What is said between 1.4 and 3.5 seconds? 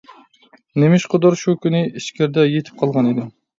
شۇ كۈنى ئىچكىرىدە يېتىپ قالغانىدىم.